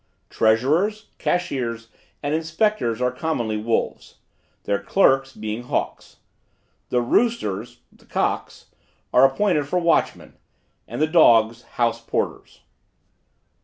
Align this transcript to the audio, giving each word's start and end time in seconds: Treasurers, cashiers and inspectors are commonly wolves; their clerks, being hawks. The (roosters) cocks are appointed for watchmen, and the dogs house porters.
Treasurers, 0.31 1.09
cashiers 1.19 1.89
and 2.23 2.33
inspectors 2.33 2.99
are 3.03 3.11
commonly 3.11 3.55
wolves; 3.57 4.15
their 4.63 4.81
clerks, 4.81 5.31
being 5.35 5.61
hawks. 5.65 6.17
The 6.89 7.01
(roosters) 7.03 7.81
cocks 8.09 8.71
are 9.13 9.25
appointed 9.27 9.67
for 9.67 9.77
watchmen, 9.77 10.37
and 10.87 11.03
the 11.03 11.05
dogs 11.05 11.61
house 11.77 12.01
porters. 12.03 12.61